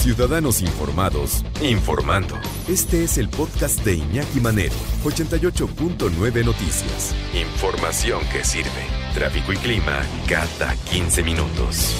[0.00, 2.34] Ciudadanos Informados, informando.
[2.70, 7.14] Este es el podcast de Iñaki Manero, 88.9 Noticias.
[7.34, 8.70] Información que sirve.
[9.12, 11.94] Tráfico y clima cada 15 minutos.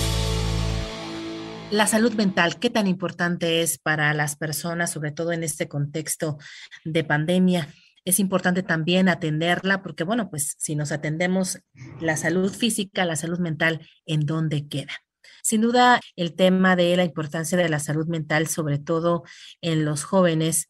[1.71, 6.39] La salud mental, ¿qué tan importante es para las personas, sobre todo en este contexto
[6.87, 7.69] de pandemia?
[8.07, 11.59] Es importante también atenderla porque, bueno, pues si nos atendemos
[12.01, 14.95] la salud física, la salud mental, ¿en dónde queda?
[15.43, 19.23] Sin duda, el tema de la importancia de la salud mental, sobre todo
[19.61, 20.67] en los jóvenes,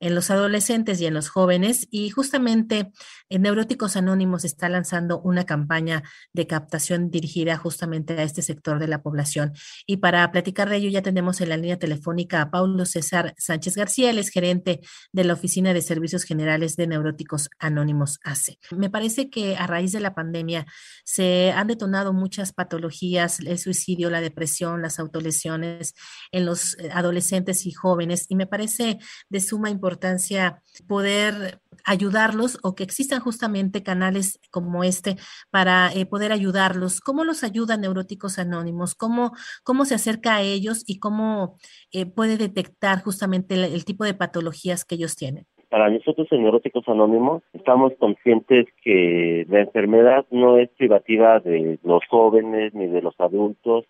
[0.00, 1.86] en los adolescentes y en los jóvenes.
[1.90, 2.92] Y justamente
[3.28, 6.02] en Neuróticos Anónimos está lanzando una campaña
[6.32, 9.52] de captación dirigida justamente a este sector de la población.
[9.86, 13.76] Y para platicar de ello ya tenemos en la línea telefónica a Paulo César Sánchez
[13.76, 14.80] García, el es gerente
[15.12, 18.58] de la Oficina de Servicios Generales de Neuróticos Anónimos ACE.
[18.70, 20.66] Me parece que a raíz de la pandemia
[21.04, 25.94] se han detonado muchas patologías, el suicidio, la depresión, las autolesiones
[26.32, 28.26] en los adolescentes y jóvenes.
[28.28, 34.84] Y me parece de suma importancia importancia poder ayudarlos o que existan justamente canales como
[34.84, 35.16] este
[35.50, 37.00] para eh, poder ayudarlos.
[37.00, 38.94] ¿Cómo los ayudan Neuróticos Anónimos?
[38.94, 39.32] ¿Cómo,
[39.64, 41.56] cómo se acerca a ellos y cómo
[41.92, 45.44] eh, puede detectar justamente el, tipo de patologías que ellos tienen?
[45.70, 52.02] Para nosotros en Neuróticos Anónimos estamos conscientes que la enfermedad no es privativa de los
[52.10, 53.86] jóvenes, ni de los adultos,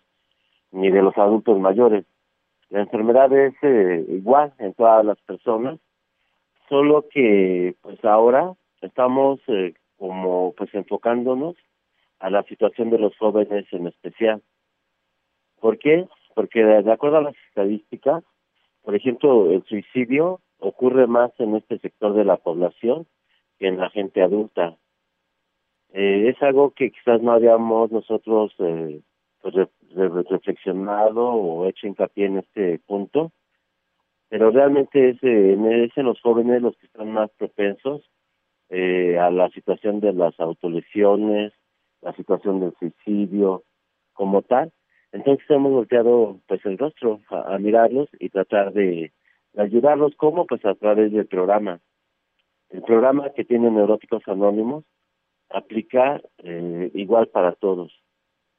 [0.71, 2.05] ni de los adultos mayores.
[2.69, 5.79] La enfermedad es eh, igual en todas las personas
[6.69, 11.55] solo que pues ahora estamos eh, como pues enfocándonos
[12.19, 14.41] a la situación de los jóvenes en especial.
[15.59, 16.07] ¿Por qué?
[16.35, 18.23] Porque de acuerdo a las estadísticas,
[18.83, 23.07] por ejemplo, el suicidio ocurre más en este sector de la población
[23.57, 24.77] que en la gente adulta.
[25.91, 29.01] Eh, es algo que quizás no habíamos nosotros eh,
[29.41, 29.55] pues,
[29.95, 33.31] reflexionado o hecho hincapié en este punto,
[34.29, 38.07] pero realmente es, eh, en los jóvenes los que están más propensos
[38.69, 41.51] eh, a la situación de las autolesiones,
[42.01, 43.63] la situación del suicidio
[44.13, 44.71] como tal.
[45.11, 49.11] Entonces hemos volteado pues el rostro a, mirarlos y tratar de,
[49.57, 51.79] ayudarlos como pues a través del programa.
[52.69, 54.85] El programa que tiene Neuróticos Anónimos
[55.49, 57.91] aplica eh, igual para todos,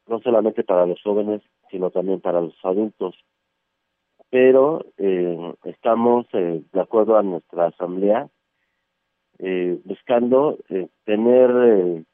[0.08, 3.14] no solamente para los jóvenes, sino también para los adultos
[4.30, 8.28] pero eh, estamos, eh, de acuerdo a nuestra asamblea,
[9.42, 12.04] eh, buscando eh, tener,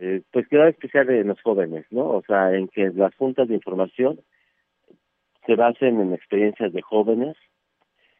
[0.00, 2.08] eh, pues, cuidado especial en los jóvenes, ¿no?
[2.10, 4.18] O sea, en que las juntas de información
[5.46, 7.36] se basen en experiencias de jóvenes,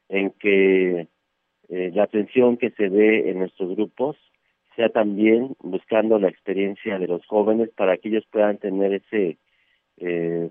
[0.09, 1.09] en que
[1.69, 4.17] la atención que se dé en nuestros grupos
[4.77, 9.39] sea también buscando la experiencia de los jóvenes para que ellos puedan tener ese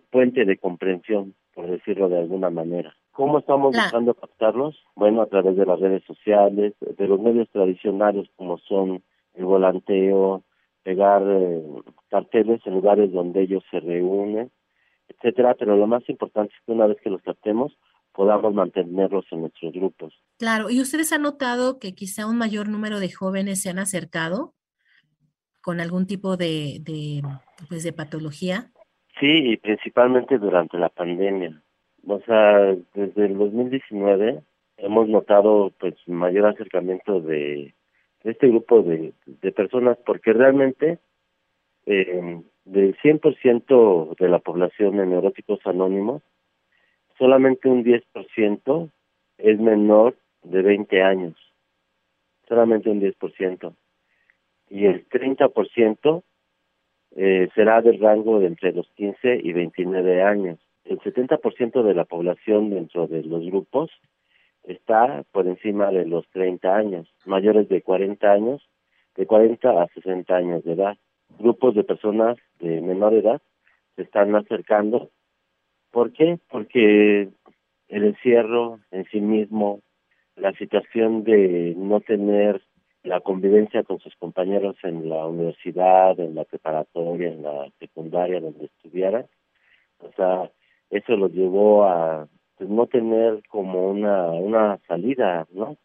[0.09, 2.95] puente de comprensión por decirlo de alguna manera.
[3.11, 4.75] ¿Cómo estamos buscando captarlos?
[4.95, 9.03] Bueno, a través de las redes sociales, de los medios tradicionales como son
[9.33, 10.43] el volanteo,
[10.83, 11.63] pegar eh,
[12.09, 14.51] carteles en lugares donde ellos se reúnen,
[15.07, 17.77] etcétera, pero lo más importante es que una vez que los captemos,
[18.13, 20.13] podamos mantenerlos en nuestros grupos.
[20.37, 24.53] Claro, ¿y ustedes han notado que quizá un mayor número de jóvenes se han acercado
[25.61, 27.21] con algún tipo de, de,
[27.69, 28.71] pues, de patología?
[29.19, 31.61] Sí, y principalmente durante la pandemia.
[32.07, 34.41] O sea, desde el 2019
[34.77, 37.73] hemos notado pues mayor acercamiento de,
[38.23, 40.99] este grupo de, de personas porque realmente
[41.85, 46.21] eh, del 100% de la población de neuróticos anónimos,
[47.17, 48.91] solamente un 10%
[49.37, 51.35] es menor de 20 años.
[52.47, 53.73] Solamente un 10%.
[54.69, 56.23] Y el 30%
[57.15, 60.59] eh, será del rango de entre los 15 y 29 años.
[60.85, 63.91] El 70% de la población dentro de los grupos
[64.63, 68.67] está por encima de los 30 años, mayores de 40 años,
[69.15, 70.97] de 40 a 60 años de edad.
[71.39, 73.41] Grupos de personas de menor edad
[73.95, 75.09] se están acercando.
[75.91, 76.39] ¿Por qué?
[76.49, 77.29] Porque
[77.89, 79.81] el encierro en sí mismo,
[80.35, 82.61] la situación de no tener
[83.03, 88.65] la convivencia con sus compañeros en la universidad, en la preparatoria, en la secundaria, donde
[88.65, 89.25] estudiara.
[89.99, 90.51] O sea,
[90.89, 92.27] eso lo llevó a
[92.57, 95.77] pues, no tener como una, una salida, ¿no?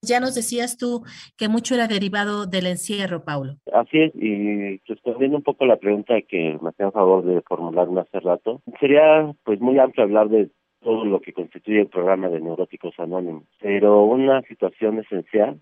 [0.00, 1.02] Ya nos decías tú
[1.38, 3.56] que mucho era derivado del encierro, Paulo.
[3.72, 8.20] Así es, y respondiendo un poco la pregunta que me hacía favor de formularme hace
[8.20, 10.50] rato, sería pues muy amplio hablar de
[10.82, 15.58] todo lo que constituye el programa de Neuróticos Anónimos, pero una situación esencial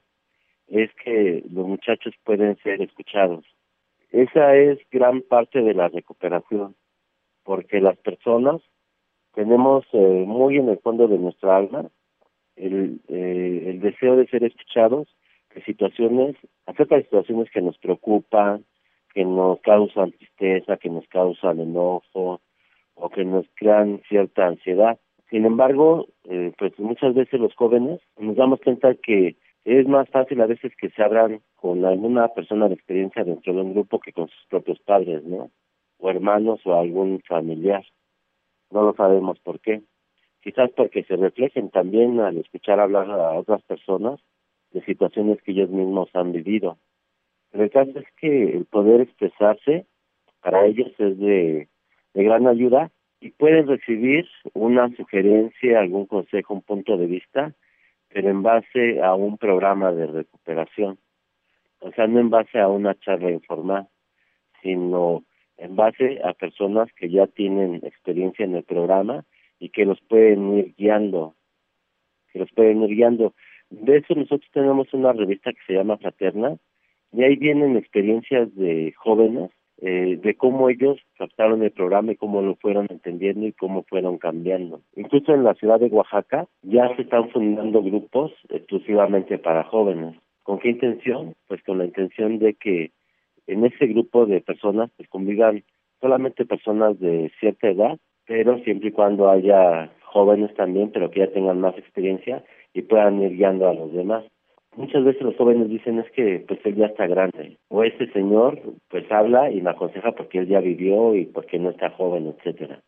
[0.72, 3.44] es que los muchachos pueden ser escuchados.
[4.10, 6.74] Esa es gran parte de la recuperación,
[7.44, 8.62] porque las personas
[9.34, 11.90] tenemos eh, muy en el fondo de nuestra alma
[12.56, 15.08] el, eh, el deseo de ser escuchados
[15.54, 16.36] de situaciones,
[16.66, 18.64] acerca de situaciones que nos preocupan,
[19.12, 22.40] que nos causan tristeza, que nos causan enojo
[22.94, 24.98] o que nos crean cierta ansiedad.
[25.28, 30.41] Sin embargo, eh, pues muchas veces los jóvenes nos damos cuenta que es más fácil
[30.41, 34.12] a veces que se abran con alguna persona de experiencia dentro de un grupo que
[34.12, 35.50] con sus propios padres, ¿no?
[35.99, 37.85] O hermanos o algún familiar.
[38.70, 39.82] No lo sabemos por qué.
[40.41, 44.19] Quizás porque se reflejen también al escuchar hablar a otras personas
[44.73, 46.79] de situaciones que ellos mismos han vivido.
[47.53, 49.87] El caso es que el poder expresarse
[50.41, 51.69] para ellos es de,
[52.14, 57.55] de gran ayuda y pueden recibir una sugerencia, algún consejo, un punto de vista,
[58.12, 60.99] pero en base a un programa de recuperación.
[61.81, 63.88] O sea, no en base a una charla informal,
[64.62, 65.25] sino
[65.56, 69.25] en base a personas que ya tienen experiencia en el programa
[69.59, 71.35] y que los pueden ir guiando,
[72.32, 73.35] que los pueden ir guiando.
[73.70, 76.56] De eso nosotros tenemos una revista que se llama Fraterna
[77.12, 79.50] y ahí vienen experiencias de jóvenes
[79.82, 84.17] eh, de cómo ellos captaron el programa y cómo lo fueron entendiendo y cómo fueron
[84.17, 84.81] cambiando.
[84.96, 90.17] Incluso en la ciudad de Oaxaca ya se están fundando grupos exclusivamente para jóvenes.
[90.44, 91.34] ¿Con qué intención?
[91.49, 92.93] Pues con la intención de que
[93.46, 95.64] en ese grupo de personas pues convivan
[96.00, 101.32] solamente personas de cierta edad pero siempre y cuando haya jóvenes también, pero que ya
[101.32, 104.25] tengan más experiencia y puedan ir guiando a los demás.
[104.74, 108.60] Muchas veces los jóvenes dicen es que pues él ya está grande o ese señor
[108.88, 112.82] pues habla y me aconseja porque él ya vivió y porque no está joven, etcétera.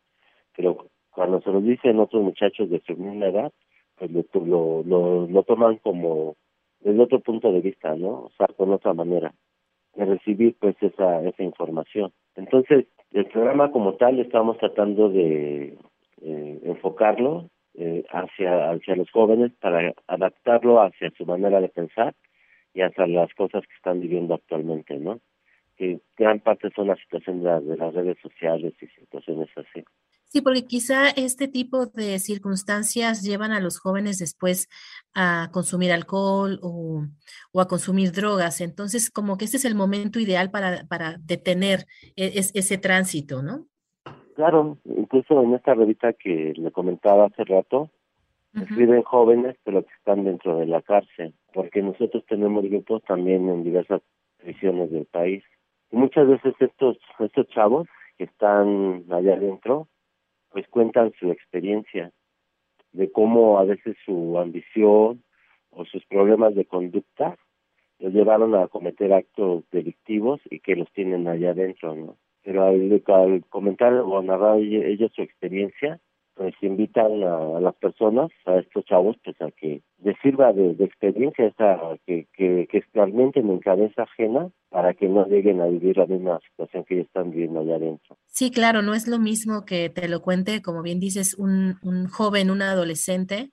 [0.56, 3.52] Pero cuando se lo dicen otros muchachos de su misma edad,
[3.96, 6.36] pues lo, lo, lo toman como
[6.80, 8.24] desde otro punto de vista, ¿no?
[8.24, 9.34] O sea, con otra manera
[9.94, 12.12] de recibir pues esa esa información.
[12.34, 15.76] Entonces, el programa como tal estamos tratando de
[16.22, 22.14] eh, enfocarlo eh, hacia, hacia los jóvenes para adaptarlo hacia su manera de pensar
[22.72, 25.20] y hacia las cosas que están viviendo actualmente, ¿no?
[25.76, 29.84] Que gran parte son las situaciones de las redes sociales y situaciones así.
[30.34, 34.68] Sí, porque quizá este tipo de circunstancias llevan a los jóvenes después
[35.14, 37.06] a consumir alcohol o,
[37.60, 38.60] a consumir drogas.
[38.60, 41.86] Entonces, como que este es el momento ideal para, para detener
[42.16, 43.68] e, ese tránsito, ¿no?
[44.34, 47.90] Claro, incluso en esta revista que le comentaba hace rato,
[48.52, 53.64] escriben jóvenes, pero que están dentro de la cárcel, porque nosotros tenemos grupos también en
[53.64, 54.02] diversas
[54.38, 55.44] regiones del país.
[55.90, 57.86] Y muchas veces estos, estos chavos
[58.18, 59.88] que están allá adentro,
[60.50, 62.12] pues cuentan su experiencia
[62.92, 65.22] de cómo a veces su ambición
[65.70, 67.36] o sus problemas de conducta
[67.98, 72.16] los llevaron a cometer actos delictivos y que los tienen allá adentro, ¿no?
[72.44, 75.98] Pero al, comentar o narrar ellos su experiencia,
[76.34, 81.46] pues invitan a, las personas, a estos chavos, pues a que les sirva de, experiencia,
[81.46, 86.06] esa, que, que, que experimenten en cabeza ajena para que no lleguen a vivir la
[86.06, 88.16] misma situación que ellos están viviendo allá adentro.
[88.26, 92.08] Sí, claro, no es lo mismo que te lo cuente, como bien dices, un, un
[92.08, 93.50] joven, un adolescente,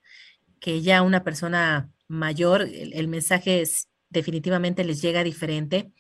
[0.60, 5.92] que ya una persona mayor, el, el mensaje es, definitivamente les llega diferente.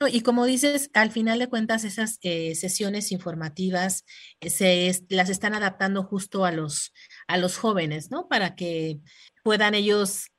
[0.00, 4.04] No, y como dices, al final de cuentas, esas eh, sesiones informativas
[4.40, 6.92] eh, se las están adaptando justo a los,
[7.26, 8.28] a los jóvenes, ¿no?
[8.28, 8.98] Para que
[9.42, 10.30] puedan ellos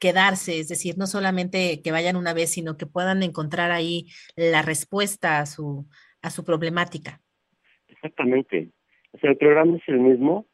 [0.00, 4.62] quedarse, es decir, no solamente que vayan una vez, sino que puedan encontrar ahí la
[4.62, 5.86] respuesta a su,
[6.22, 7.20] a su problemática.
[7.88, 8.70] Exactamente.
[9.12, 10.46] O sea, el programa es el mismo,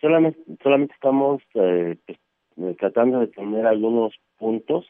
[0.00, 2.18] solamente, solamente estamos eh, pues,
[2.58, 4.86] eh, tratando de tener algunos puntos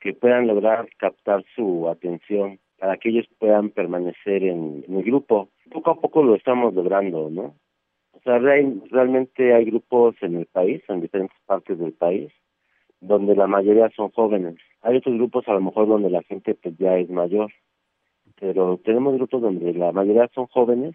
[0.00, 5.48] que puedan lograr captar su atención para que ellos puedan permanecer en, el grupo.
[5.70, 7.54] Poco a poco lo estamos logrando, ¿no?
[8.12, 12.32] O sea, realmente hay grupos en el país, en diferentes partes del país,
[13.00, 14.56] donde la mayoría son jóvenes.
[14.82, 17.52] Hay otros grupos a lo mejor donde la gente pues ya es mayor,
[18.38, 20.94] pero tenemos grupos donde la mayoría son jóvenes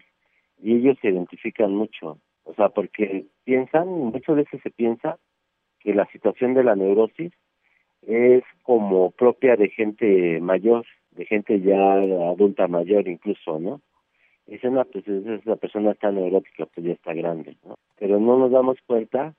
[0.60, 2.18] y ellos se identifican mucho.
[2.44, 5.18] O sea, porque piensan, muchas veces se piensa
[5.80, 7.32] que la situación de la neurosis
[8.06, 11.94] es como propia de gente mayor, de gente ya
[12.30, 13.80] adulta mayor incluso, ¿no?
[14.46, 17.78] Es una, pues esa persona está neurótica, pues ya está grande, ¿no?
[17.98, 19.34] Pero no nos damos cuenta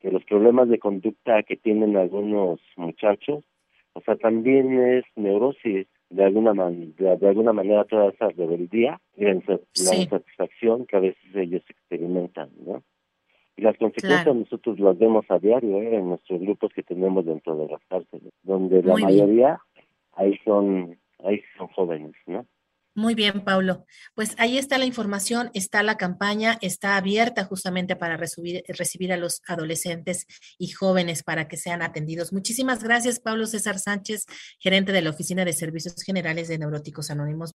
[0.00, 3.44] que los problemas de conducta que tienen algunos muchachos,
[3.92, 9.24] o sea, también es neurosis, de alguna man de, alguna manera toda esa rebeldía y
[9.24, 12.82] la, insatisfacción que a veces ellos experimentan, ¿no?
[13.58, 15.96] Y las consecuencias nosotros las vemos a diario ¿eh?
[15.96, 19.60] en nuestros grupos que tenemos dentro de las cárceles, donde la mayoría
[20.12, 22.46] ahí son ahí son jóvenes, ¿no?
[22.98, 23.84] Muy bien, Paulo.
[24.16, 29.16] Pues ahí está la información, está la campaña, está abierta justamente para recibir, recibir a
[29.16, 30.26] los adolescentes
[30.58, 32.32] y jóvenes para que sean atendidos.
[32.32, 34.26] Muchísimas gracias, Pablo César Sánchez,
[34.58, 37.46] gerente de la Oficina de Servicios Generales de Neuróticos Anónimos.